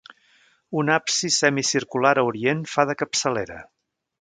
Un 0.83 0.89
absis 0.93 1.37
semicircular 1.43 2.15
a 2.23 2.27
orient 2.31 2.67
fa 2.73 2.87
de 2.93 2.97
capçalera. 3.03 3.61